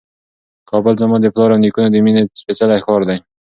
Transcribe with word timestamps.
کابل 0.69 0.93
زما 1.01 1.17
د 1.21 1.25
پلار 1.33 1.49
او 1.53 1.61
نیکونو 1.63 1.89
د 1.91 1.95
مېنې 2.05 2.21
سپېڅلی 2.39 2.83
ښار 2.85 3.01
دی. 3.09 3.17